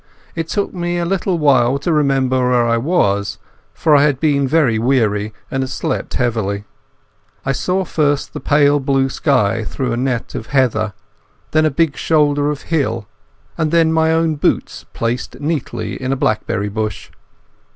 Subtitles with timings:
[0.33, 3.37] It took me a little while to remember where I was,
[3.71, 6.63] for I had been very weary and had slept heavily.
[7.45, 10.93] I saw first the pale blue sky through a net of heather,
[11.51, 13.07] then a big shoulder of hill,
[13.59, 17.11] and then my own boots placed neatly in a blaeberry bush.